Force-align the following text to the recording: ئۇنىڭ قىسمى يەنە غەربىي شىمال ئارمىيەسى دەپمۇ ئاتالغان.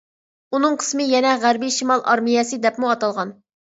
ئۇنىڭ 0.57 0.77
قىسمى 0.83 1.05
يەنە 1.11 1.33
غەربىي 1.45 1.75
شىمال 1.77 2.03
ئارمىيەسى 2.13 2.61
دەپمۇ 2.67 2.91
ئاتالغان. 2.95 3.37